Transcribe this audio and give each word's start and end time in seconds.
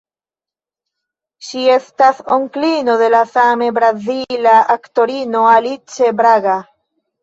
Ŝi 1.49 1.65
estas 1.73 2.23
onklino 2.37 2.97
de 3.03 3.11
la 3.17 3.21
same 3.37 3.71
brazila 3.79 4.59
aktorino 4.81 5.49
Alice 5.55 6.15
Braga. 6.21 6.63